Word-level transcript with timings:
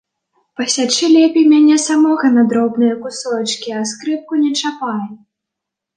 Пасячы 0.59 1.05
лепей 1.15 1.45
мяне 1.51 1.75
самога 1.87 2.27
на 2.37 2.43
дробныя 2.53 2.95
кусочкі, 3.03 3.69
а 3.81 3.83
скрыпку 3.93 4.33
не 4.45 4.51
чапай! 4.59 5.05